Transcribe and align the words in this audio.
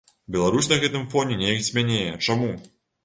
Беларусь 0.35 0.69
на 0.71 0.79
гэтым 0.83 1.05
фоне 1.11 1.37
неяк 1.43 1.61
цьмянее, 1.67 2.11
чаму? 2.25 2.51